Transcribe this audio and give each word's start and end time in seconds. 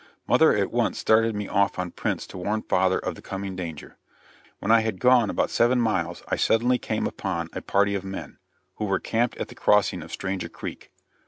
Mother 0.27 0.51
at 0.57 0.71
once 0.71 0.97
started 0.97 1.35
me 1.35 1.47
off 1.47 1.77
on 1.77 1.91
Prince 1.91 2.25
to 2.25 2.37
warn 2.39 2.63
father 2.63 2.97
of 2.97 3.13
the 3.13 3.21
coming 3.21 3.55
danger. 3.55 3.97
When 4.57 4.71
I 4.71 4.79
had 4.81 4.99
gone 4.99 5.29
about 5.29 5.51
seven 5.51 5.79
miles 5.79 6.23
I 6.27 6.37
suddenly 6.37 6.79
came 6.79 7.05
upon 7.05 7.49
a 7.53 7.61
party 7.61 7.93
of 7.93 8.03
men, 8.03 8.39
who 8.77 8.85
were 8.85 8.99
camped 8.99 9.37
at 9.37 9.49
the 9.49 9.53
crossing 9.53 10.01
of 10.01 10.11
Stranger 10.11 10.49
Creek. 10.49 10.91